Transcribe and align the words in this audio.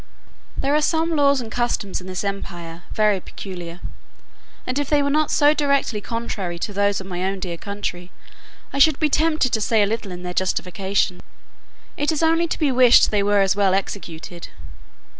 There 0.57 0.73
are 0.73 0.81
some 0.81 1.15
laws 1.15 1.41
and 1.41 1.51
customs 1.51 2.01
in 2.01 2.07
this 2.07 2.23
empire 2.23 2.81
very 2.91 3.19
peculiar; 3.19 3.81
and 4.65 4.79
if 4.79 4.89
they 4.89 5.03
were 5.03 5.11
not 5.11 5.29
so 5.29 5.53
directly 5.53 6.01
contrary 6.01 6.57
to 6.57 6.73
those 6.73 6.99
of 6.99 7.05
my 7.05 7.23
own 7.23 7.39
dear 7.39 7.55
country, 7.55 8.09
I 8.73 8.79
should 8.79 8.97
be 8.99 9.09
tempted 9.09 9.51
to 9.53 9.61
say 9.61 9.83
a 9.83 9.85
little 9.85 10.11
in 10.11 10.23
their 10.23 10.33
justification. 10.33 11.21
It 11.97 12.11
is 12.11 12.23
only 12.23 12.47
to 12.47 12.57
be 12.57 12.71
wished 12.71 13.11
they 13.11 13.21
were 13.21 13.41
as 13.41 13.55
well 13.55 13.75
executed. 13.75 14.47